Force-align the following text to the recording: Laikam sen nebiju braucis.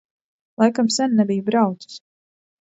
Laikam 0.61 0.89
sen 0.95 1.13
nebiju 1.19 1.45
braucis. 1.51 2.01